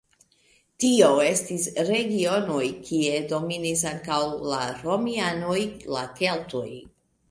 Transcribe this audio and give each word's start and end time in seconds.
Tio 0.83 1.09
estis 1.25 1.67
regionoj 1.91 2.63
kie 2.89 3.21
dominis 3.35 3.87
antaŭ 3.93 4.21
la 4.57 4.67
romianoj 4.83 5.63
la 5.97 6.11
keltoj. 6.21 6.69